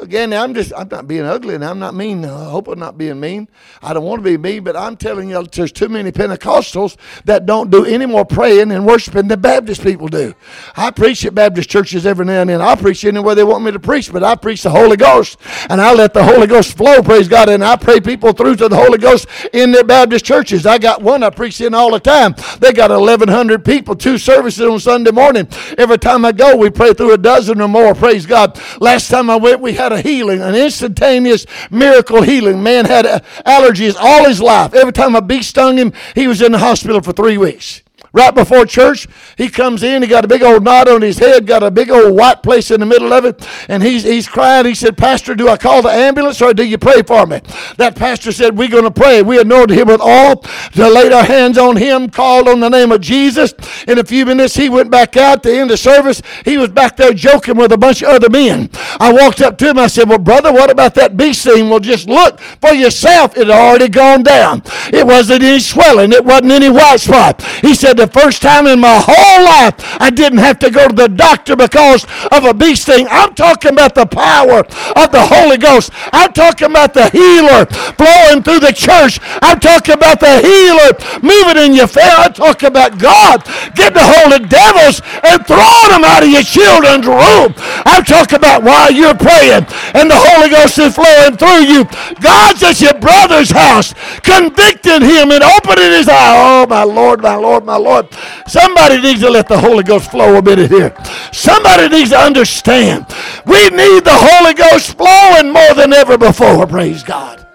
[0.00, 2.24] Again, I'm just, I'm not being ugly and I'm not mean.
[2.24, 3.48] I hope I'm not being mean.
[3.82, 7.46] I don't want to be mean, but I'm telling you, there's too many Pentecostals that
[7.46, 10.34] don't do any more praying and worshiping than Baptist people do.
[10.76, 12.62] I preach at Baptist churches every now and then.
[12.62, 15.80] I preach anywhere they want me to preach, but I preach the Holy Ghost and
[15.80, 18.76] I let the Holy Ghost flow, praise God, and I pray people through to the
[18.76, 20.66] Holy Ghost in their Baptist churches.
[20.66, 22.34] I got one I preach in all the time.
[22.60, 25.48] They got 1,100 people, two services on Sunday morning.
[25.76, 28.60] Every time I go, we pray through a dozen or more, praise God.
[28.80, 32.62] Last time I went, we had a healing, an instantaneous miracle healing.
[32.62, 33.04] Man had
[33.46, 34.74] allergies all his life.
[34.74, 37.82] Every time a bee stung him, he was in the hospital for three weeks.
[38.12, 40.02] Right before church, he comes in.
[40.02, 42.70] He got a big old knot on his head, got a big old white place
[42.70, 44.64] in the middle of it, and he's he's crying.
[44.64, 47.40] He said, "Pastor, do I call the ambulance or do you pray for me?"
[47.76, 50.36] That pastor said, "We're going to pray." We anointed him with oil
[50.74, 53.52] to laid our hands on him, called on the name of Jesus.
[53.86, 56.22] In a few minutes, he went back out to end the service.
[56.46, 58.70] He was back there joking with a bunch of other men.
[58.98, 59.78] I walked up to him.
[59.78, 61.68] I said, "Well, brother, what about that bee sting?
[61.68, 63.36] Well, just look for yourself.
[63.36, 64.62] It had already gone down.
[64.92, 66.12] It wasn't any swelling.
[66.12, 70.10] It wasn't any white spot." He said the first time in my whole life I
[70.10, 73.06] didn't have to go to the doctor because of a bee sting.
[73.10, 74.62] I'm talking about the power
[74.94, 75.90] of the Holy Ghost.
[76.12, 77.66] I'm talking about the healer
[77.98, 79.18] flowing through the church.
[79.42, 82.30] I'm talking about the healer moving in your family.
[82.30, 83.42] I'm talking about God
[83.74, 87.52] getting a hold of devils and throwing them out of your children's room.
[87.84, 89.66] I'm talking about while you're praying
[89.98, 91.84] and the Holy Ghost is flowing through you.
[92.22, 96.34] God's at your brother's house, convicting him and opening his eye.
[96.38, 97.87] Oh, my Lord, my Lord, my Lord.
[97.88, 98.08] Lord.
[98.46, 100.94] Somebody needs to let the Holy Ghost flow a bit here.
[101.32, 103.06] Somebody needs to understand.
[103.46, 106.66] We need the Holy Ghost flowing more than ever before.
[106.66, 107.46] Praise God.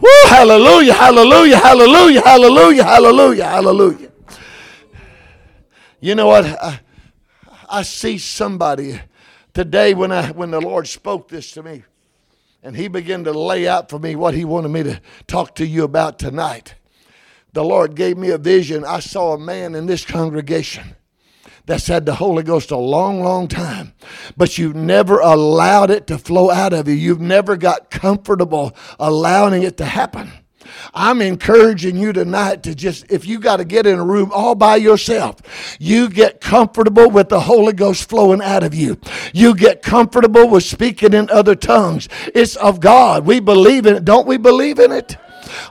[0.00, 4.12] Woo, hallelujah, hallelujah, hallelujah, hallelujah, hallelujah, hallelujah.
[6.00, 6.44] You know what?
[6.44, 6.80] I,
[7.68, 9.00] I see somebody
[9.52, 11.82] today when I when the Lord spoke this to me.
[12.62, 15.66] And he began to lay out for me what he wanted me to talk to
[15.66, 16.74] you about tonight.
[17.52, 18.84] The Lord gave me a vision.
[18.84, 20.96] I saw a man in this congregation
[21.66, 23.92] that's had the Holy Ghost a long, long time,
[24.36, 26.94] but you've never allowed it to flow out of you.
[26.94, 30.32] You've never got comfortable allowing it to happen.
[30.94, 34.54] I'm encouraging you tonight to just, if you got to get in a room all
[34.54, 35.36] by yourself,
[35.78, 38.98] you get comfortable with the Holy Ghost flowing out of you.
[39.32, 42.08] You get comfortable with speaking in other tongues.
[42.34, 43.26] It's of God.
[43.26, 44.04] We believe in it.
[44.04, 45.16] Don't we believe in it?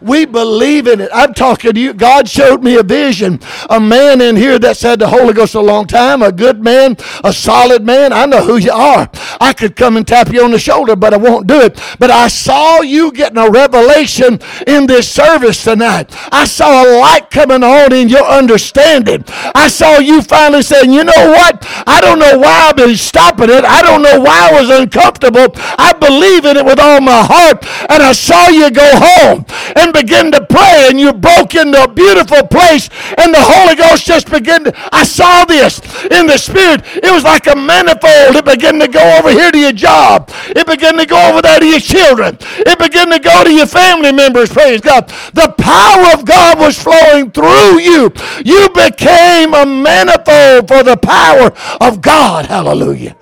[0.01, 1.09] We believe in it.
[1.13, 1.93] I'm talking to you.
[1.93, 3.39] God showed me a vision.
[3.69, 6.97] A man in here that's had the Holy Ghost a long time, a good man,
[7.23, 8.13] a solid man.
[8.13, 9.09] I know who you are.
[9.39, 11.79] I could come and tap you on the shoulder, but I won't do it.
[11.99, 16.11] But I saw you getting a revelation in this service tonight.
[16.31, 19.23] I saw a light coming on in your understanding.
[19.55, 21.65] I saw you finally saying, you know what?
[21.87, 23.65] I don't know why I've been stopping it.
[23.65, 25.47] I don't know why I was uncomfortable.
[25.77, 27.65] I believe in it with all my heart.
[27.89, 29.45] And I saw you go home
[29.77, 34.05] and begin to pray and you broke into a beautiful place and the Holy Ghost
[34.05, 35.79] just began to, I saw this
[36.11, 36.81] in the Spirit.
[36.95, 38.35] It was like a manifold.
[38.35, 40.29] It began to go over here to your job.
[40.47, 42.37] It began to go over there to your children.
[42.41, 44.49] It began to go to your family members.
[44.49, 45.07] Praise God.
[45.33, 48.11] The power of God was flowing through you.
[48.45, 52.45] You became a manifold for the power of God.
[52.47, 53.15] Hallelujah.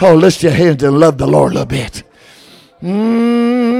[0.00, 2.02] Oh, lift your hands and love the Lord a little bit.
[2.82, 3.79] Mm-hmm.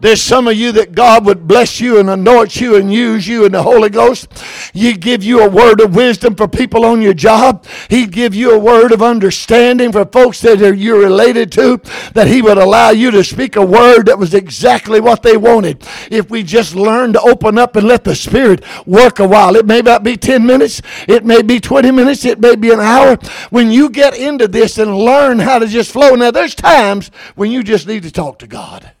[0.00, 3.44] There's some of you that God would bless you and anoint you and use you
[3.44, 4.28] in the Holy Ghost.
[4.72, 7.64] He'd give you a word of wisdom for people on your job.
[7.88, 11.80] He'd give you a word of understanding for folks that you're related to,
[12.14, 15.82] that He would allow you to speak a word that was exactly what they wanted.
[16.10, 19.56] If we just learn to open up and let the Spirit work a while.
[19.56, 22.80] It may not be 10 minutes, it may be 20 minutes, it may be an
[22.80, 23.16] hour.
[23.50, 26.14] When you get into this and learn how to just flow.
[26.14, 28.92] Now, there's times when you just need to talk to God.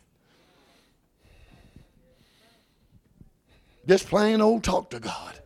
[3.86, 5.40] Just plain old talk to God.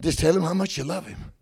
[0.00, 1.32] Just tell him how much you love him.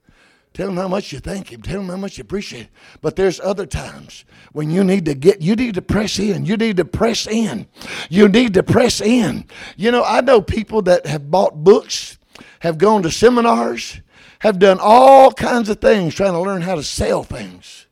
[0.55, 1.63] Tell him how much you thank him.
[1.63, 2.65] Tell him how much you appreciate.
[2.65, 2.69] Him.
[3.01, 6.45] But there's other times when you need to get, you need to press in.
[6.45, 7.67] You need to press in.
[8.11, 9.47] You need to press in.
[9.77, 12.19] You know, I know people that have bought books,
[12.61, 14.01] have gone to seminars,
[14.41, 17.87] have done all kinds of things trying to learn how to sell things.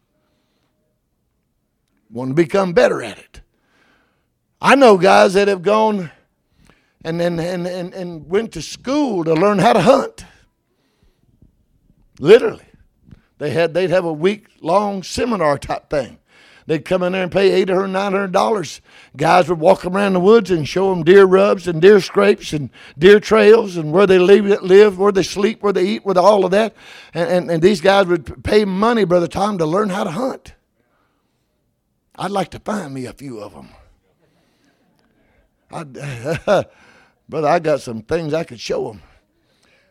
[2.11, 3.40] Want to become better at it.
[4.61, 6.11] I know guys that have gone
[7.04, 10.24] and, and, and, and, and went to school to learn how to hunt.
[12.18, 12.64] Literally.
[13.38, 16.18] They had, they'd have a week long seminar type thing.
[16.66, 17.90] They'd come in there and pay $800,
[18.30, 18.80] $900.
[19.16, 22.70] Guys would walk around the woods and show them deer rubs and deer scrapes and
[22.98, 26.50] deer trails and where they live, where they sleep, where they eat, with all of
[26.50, 26.76] that.
[27.14, 30.54] And, and, and these guys would pay money, Brother Tom, to learn how to hunt.
[32.14, 33.70] I'd like to find me a few of them.
[35.72, 35.96] I'd,
[37.31, 39.03] Brother, I got some things I could show them.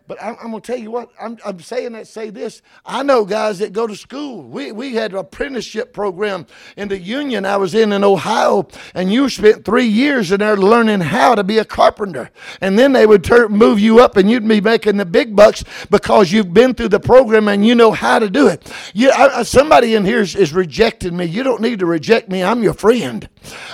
[0.09, 2.63] But I'm, I'm going to tell you what, I'm, I'm saying that, say this.
[2.83, 4.41] I know guys that go to school.
[4.41, 9.13] We, we had an apprenticeship program in the union I was in in Ohio, and
[9.13, 12.31] you spent three years in there learning how to be a carpenter.
[12.59, 15.63] And then they would turn, move you up, and you'd be making the big bucks
[15.91, 18.67] because you've been through the program and you know how to do it.
[18.95, 21.25] You, I, somebody in here is, is rejecting me.
[21.25, 22.43] You don't need to reject me.
[22.43, 23.29] I'm your friend.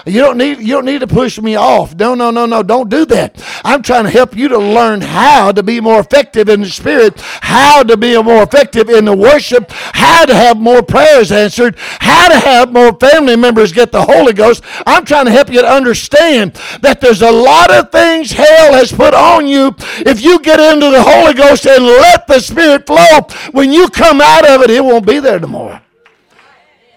[0.05, 1.95] You don't need you don't need to push me off.
[1.95, 2.61] No, no, no, no.
[2.61, 3.41] Don't do that.
[3.63, 7.19] I'm trying to help you to learn how to be more effective in the spirit,
[7.41, 12.27] how to be more effective in the worship, how to have more prayers answered, how
[12.29, 14.63] to have more family members get the Holy Ghost.
[14.85, 18.91] I'm trying to help you to understand that there's a lot of things hell has
[18.91, 19.75] put on you.
[19.99, 24.21] If you get into the Holy Ghost and let the Spirit flow, when you come
[24.21, 25.79] out of it, it won't be there tomorrow.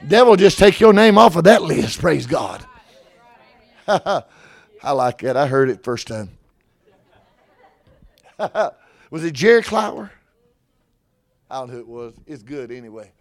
[0.07, 2.01] Devil just take your name off of that list.
[2.01, 2.65] Praise God.
[3.89, 5.37] I like that.
[5.37, 6.31] I heard it first time.
[9.11, 10.13] was it Jerry Clower?
[11.51, 12.15] I don't know who it was.
[12.27, 13.13] It's good anyway.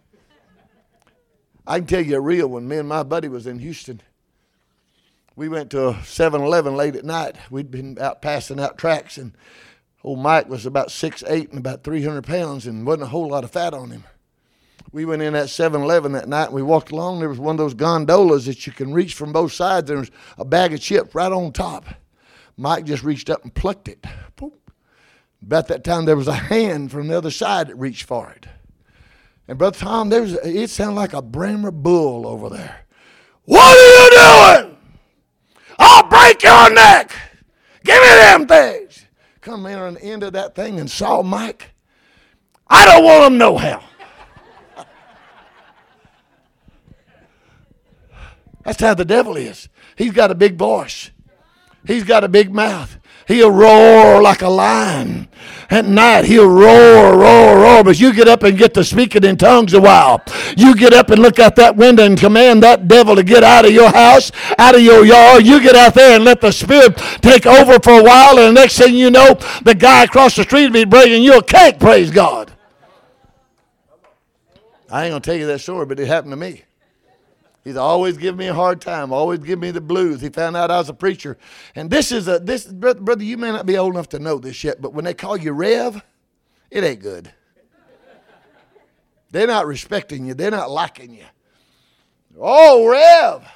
[1.66, 2.68] I can tell you a real one.
[2.68, 4.00] Me and my buddy was in Houston.
[5.36, 7.36] We went to a 7 Eleven late at night.
[7.50, 9.32] We'd been out passing out tracks, and
[10.02, 13.44] old Mike was about six eight and about 300 pounds and wasn't a whole lot
[13.44, 14.04] of fat on him
[14.92, 17.20] we went in at 7-Eleven that night and we walked along.
[17.20, 19.88] There was one of those gondolas that you can reach from both sides.
[19.88, 21.86] There was a bag of chips right on top.
[22.56, 24.04] Mike just reached up and plucked it.
[25.42, 28.46] About that time, there was a hand from the other side that reached for it.
[29.46, 32.84] And Brother Tom, there was, it sounded like a Brahma bull over there.
[33.44, 34.76] What are you doing?
[35.78, 37.12] I'll break your neck.
[37.84, 39.06] Give me them things.
[39.40, 41.70] Come in on the end of that thing and saw Mike.
[42.66, 43.82] I don't want them no how.
[48.64, 49.70] That's how the devil is.
[49.96, 51.10] He's got a big voice.
[51.86, 52.98] He's got a big mouth.
[53.28, 55.28] He'll roar like a lion.
[55.68, 57.84] At night, he'll roar, roar, roar.
[57.84, 60.22] But you get up and get to speaking in tongues a while.
[60.56, 63.66] You get up and look out that window and command that devil to get out
[63.66, 65.44] of your house, out of your yard.
[65.44, 68.38] You get out there and let the Spirit take over for a while.
[68.38, 71.36] And the next thing you know, the guy across the street will be bringing you
[71.36, 72.50] a cake, praise God.
[74.90, 76.62] I ain't going to tell you that story, but it happened to me.
[77.64, 80.20] He's always giving me a hard time, always giving me the blues.
[80.20, 81.36] He found out I was a preacher.
[81.74, 84.64] And this is a this brother, you may not be old enough to know this
[84.64, 86.02] yet, but when they call you Rev,
[86.70, 87.32] it ain't good.
[89.30, 91.26] They're not respecting you, they're not liking you.
[92.40, 93.46] Oh, Rev.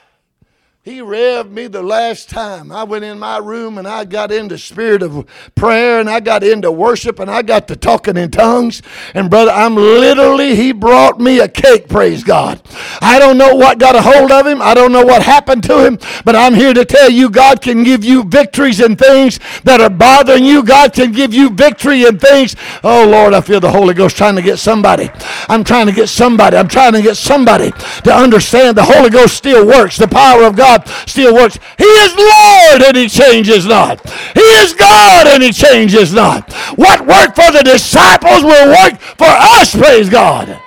[0.85, 2.73] He revved me the last time.
[2.73, 6.43] I went in my room and I got into spirit of prayer and I got
[6.43, 8.83] into worship and I got to talking in tongues.
[9.15, 12.61] And brother, I'm literally, he brought me a cake, praise God.
[13.01, 14.61] I don't know what got a hold of him.
[14.61, 17.85] I don't know what happened to him, but I'm here to tell you God can
[17.85, 20.65] give you victories in things that are bothering you.
[20.65, 22.57] God can give you victory in things.
[22.83, 25.11] Oh Lord, I feel the Holy Ghost trying to get somebody.
[25.49, 26.57] I'm trying to get somebody.
[26.57, 27.71] I'm trying to get somebody
[28.03, 29.97] to understand the Holy Ghost still works.
[29.97, 31.59] The power of God God still works.
[31.79, 34.01] He is Lord and he changes not.
[34.35, 36.53] He is God and he changes not.
[36.77, 40.59] What worked for the disciples will work for us, praise God.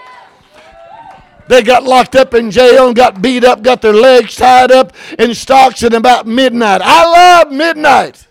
[1.48, 4.94] They got locked up in jail and got beat up, got their legs tied up
[5.20, 6.82] in stocks at about midnight.
[6.84, 8.25] I love midnight.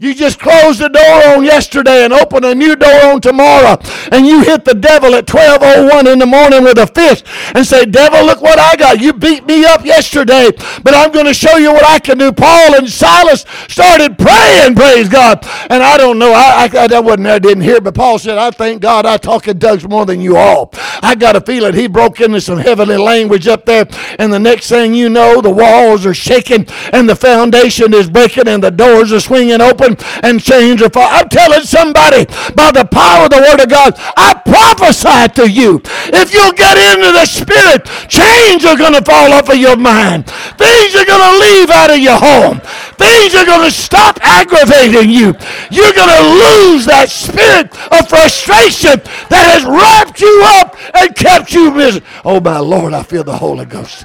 [0.00, 3.76] You just closed the door on yesterday and open a new door on tomorrow.
[4.12, 7.84] And you hit the devil at 1201 in the morning with a fist and say,
[7.84, 9.00] devil, look what I got.
[9.00, 10.52] You beat me up yesterday,
[10.84, 12.30] but I'm going to show you what I can do.
[12.30, 15.44] Paul and Silas started praying, praise God.
[15.68, 18.52] And I don't know, I, I, I wasn't I didn't hear, but Paul said, I
[18.52, 20.70] thank God I talk in tongues more than you all.
[21.02, 23.88] I got a feeling he broke into some heavenly language up there.
[24.20, 28.46] And the next thing you know, the walls are shaking and the foundation is breaking
[28.46, 29.87] and the doors are swinging open
[30.22, 31.08] and change your fall.
[31.08, 35.80] I'm telling somebody by the power of the Word of God, I prophesy to you.
[36.12, 40.26] If you'll get into the Spirit, chains are going to fall off of your mind.
[40.58, 42.60] Things are going to leave out of your home.
[42.98, 45.34] Things are going to stop aggravating you.
[45.70, 51.52] You're going to lose that spirit of frustration that has wrapped you up and kept
[51.52, 52.06] you miserable.
[52.24, 54.04] Oh, my Lord, I feel the Holy Ghost.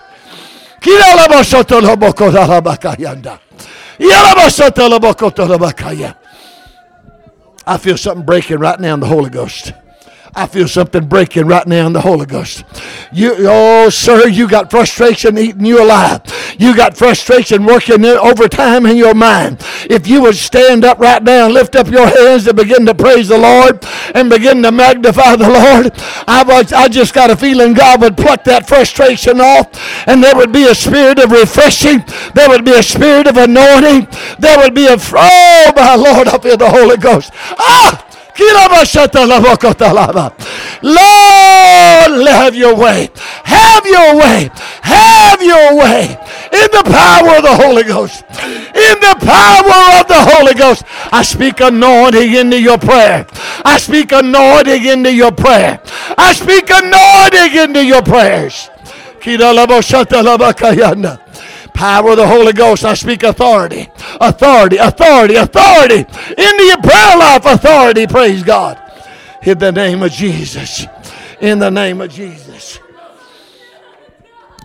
[7.66, 9.72] I feel something breaking right now in the Holy Ghost.
[10.36, 12.64] I feel something breaking right now in the Holy Ghost.
[13.12, 16.22] You, oh, sir, you got frustration eating you alive.
[16.58, 19.64] You got frustration working overtime in your mind.
[19.90, 22.96] If you would stand up right now and lift up your hands and begin to
[22.96, 25.92] praise the Lord and begin to magnify the Lord,
[26.28, 29.70] I, was, I just got a feeling God would pluck that frustration off
[30.08, 32.04] and there would be a spirit of refreshing.
[32.34, 34.08] There would be a spirit of anointing.
[34.40, 37.30] There would be a, oh, my Lord, I feel the Holy Ghost.
[37.60, 38.10] Ah!
[40.82, 43.10] Lord, have your way.
[43.44, 44.50] Have your way.
[44.82, 46.18] Have your way.
[46.52, 48.24] In the power of the Holy Ghost.
[48.44, 50.84] In the power of the Holy Ghost.
[51.12, 53.26] I speak anointing into your prayer.
[53.64, 55.80] I speak anointing into your prayer.
[56.18, 58.70] I speak anointing into your prayers.
[61.74, 62.86] Power of the Holy Ghost.
[62.86, 63.90] I speak authority.
[64.22, 66.00] Authority, authority, authority.
[66.38, 68.08] Into your prayer life, authority.
[68.08, 68.80] Praise God.
[69.44, 70.86] In the name of Jesus.
[71.42, 72.43] In the name of Jesus.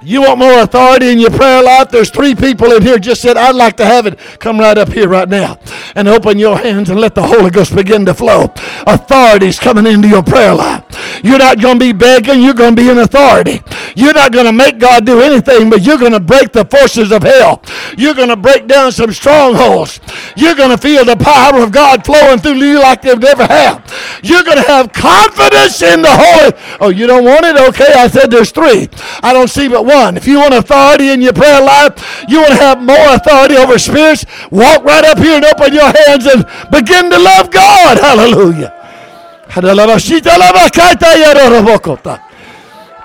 [0.03, 1.91] You want more authority in your prayer life?
[1.91, 4.19] There's three people in here just said, I'd like to have it.
[4.39, 5.59] Come right up here right now
[5.95, 8.53] and open your hands and let the Holy Ghost begin to flow.
[8.87, 10.85] Authority's coming into your prayer life.
[11.25, 13.61] You're not going to be begging, you're going to be in authority.
[13.97, 17.11] You're not going to make God do anything, but you're going to break the forces
[17.11, 17.63] of hell.
[17.97, 20.01] You're going to break down some strongholds.
[20.37, 23.83] You're going to feel the power of God flowing through you like they've never had.
[24.23, 26.79] You're going to have confidence in the Holy.
[26.81, 27.57] Oh, you don't want it?
[27.69, 28.89] Okay, I said there's three.
[29.23, 30.17] I don't see but one.
[30.21, 31.95] If you want authority in your prayer life,
[32.29, 35.91] you want to have more authority over spirits, walk right up here and open your
[36.01, 37.99] hands and begin to love God.
[37.99, 38.71] Hallelujah.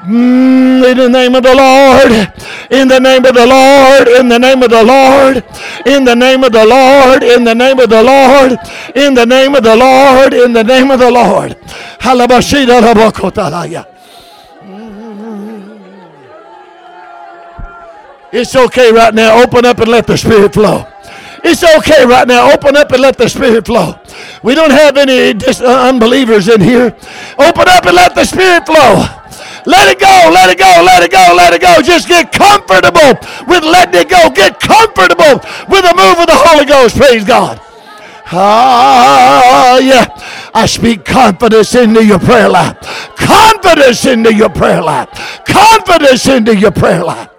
[0.06, 2.12] Mm, in the name of the Lord,
[2.70, 5.38] in the name of the Lord, in the name of the Lord,
[5.88, 8.52] in the name of the Lord, in the name of the Lord,
[8.96, 11.56] in the name of the Lord, in the name of the Lord.
[18.34, 19.44] It's okay right now.
[19.44, 20.88] Open up and let the Spirit flow.
[21.44, 22.52] It's okay right now.
[22.52, 24.00] Open up and let the Spirit flow.
[24.42, 26.96] We don't have any dis- uh, unbelievers in here.
[27.38, 29.06] Open up and let the Spirit flow.
[29.66, 31.82] Let it go, let it go, let it go, let it go.
[31.84, 33.14] Just get comfortable
[33.48, 34.30] with letting it go.
[34.32, 35.38] Get comfortable
[35.70, 36.98] with the move of the Holy Ghost.
[36.98, 37.62] Praise God.
[38.32, 40.08] Ah, yeah.
[40.56, 42.78] I speak confidence into your prayer life.
[43.16, 45.10] Confidence into your prayer life.
[45.46, 47.30] Confidence into your prayer life.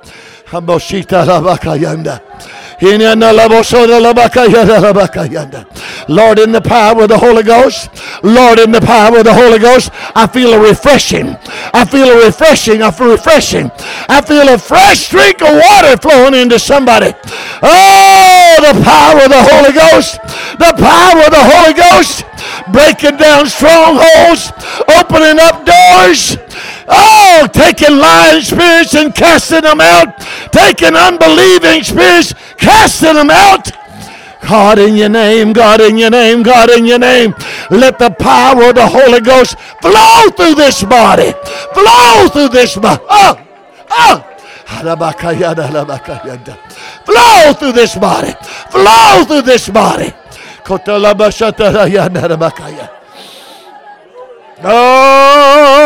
[6.08, 7.88] Lord, in the power of the Holy Ghost,
[8.22, 11.36] Lord, in the power of the Holy Ghost, I feel a refreshing.
[11.72, 12.82] I feel a refreshing.
[12.82, 13.70] I feel refreshing.
[14.08, 17.12] I feel a fresh drink of water flowing into somebody.
[17.62, 20.20] Oh, the power of the Holy Ghost.
[20.58, 22.24] The power of the Holy Ghost.
[22.72, 24.52] Breaking down strongholds,
[24.88, 26.36] opening up doors.
[26.88, 30.20] Oh, taking lying spirits and casting them out.
[30.52, 33.72] Taking unbelieving spirits, casting them out.
[34.46, 37.34] God in your name, God in your name, God in your name.
[37.70, 41.32] Let the power of the Holy Ghost flow through this body.
[41.72, 43.02] Flow through this body.
[43.08, 43.40] Oh,
[43.90, 44.30] oh.
[47.04, 48.32] Flow through this body.
[48.70, 50.12] Flow through this body.
[54.66, 55.80] Oh,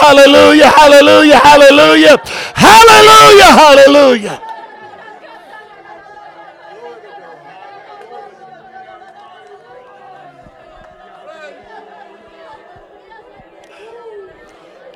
[0.00, 2.18] hallelujah, hallelujah, hallelujah,
[2.54, 4.42] hallelujah, hallelujah.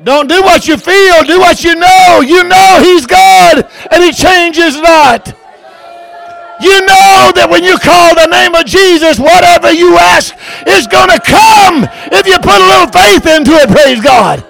[0.03, 2.21] Don't do what you feel, do what you know.
[2.21, 5.35] You know He's God and He changes not.
[6.61, 10.33] You know that when you call the name of Jesus, whatever you ask
[10.65, 14.41] is going to come if you put a little faith into it, praise God.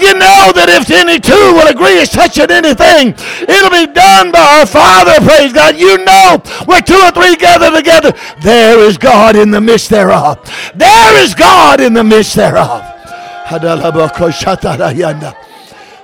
[0.00, 3.14] You know that if any two will agree as touching anything,
[3.46, 5.76] it'll be done by our Father, praise God.
[5.78, 10.42] You know where two or three gather together, there is God in the midst thereof.
[10.74, 12.82] There is God in the midst thereof.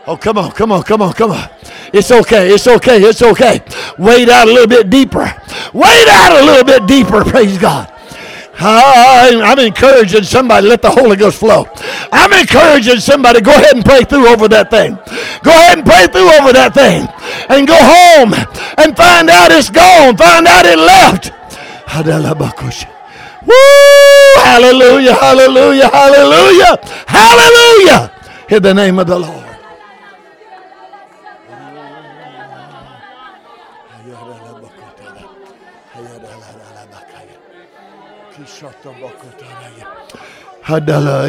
[0.06, 1.48] Oh, come on, come on, come on, come on.
[1.92, 3.62] It's okay, it's okay, it's okay.
[3.98, 5.32] Wade out a little bit deeper.
[5.72, 7.92] Wade out a little bit deeper, praise God.
[8.62, 11.66] I'm encouraging somebody, let the Holy Ghost flow.
[12.12, 14.96] I'm encouraging somebody, go ahead and pray through over that thing.
[15.42, 17.08] Go ahead and pray through over that thing.
[17.48, 18.34] And go home
[18.76, 20.16] and find out it's gone.
[20.16, 21.32] Find out it left.
[23.46, 24.42] Woo!
[24.44, 28.12] Hallelujah, hallelujah, hallelujah, hallelujah.
[28.50, 29.49] In the name of the Lord.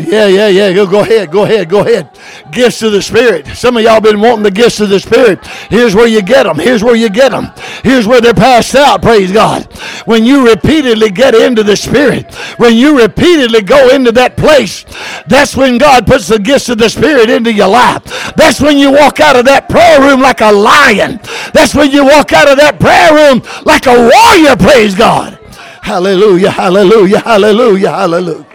[0.08, 0.74] Yeah, yeah, yeah.
[0.74, 2.10] Go, go ahead, go ahead, go ahead.
[2.52, 3.48] Gifts of the Spirit.
[3.50, 5.46] Some of y'all been wanting the gifts of the Spirit.
[5.70, 6.58] Here's where you get them.
[6.60, 7.48] Here's where you get them.
[7.84, 9.02] Here's where they're passed out.
[9.02, 9.66] Praise God.
[10.06, 14.86] When you repeatedly get into the Spirit, when you repeatedly go into that place,
[15.28, 18.04] that's when God puts the gifts of the Spirit into your life.
[18.36, 21.20] That's when you walk out of that prayer room like a lion.
[21.54, 24.56] That's when you walk out of that prayer room like a warrior.
[24.58, 25.39] Praise God.
[25.82, 28.46] Hallelujah, hallelujah, hallelujah, hallelujah.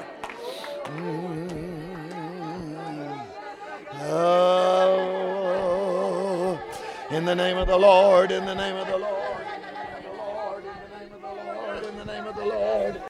[7.16, 9.15] In the name of the Lord, in the name of the Lord.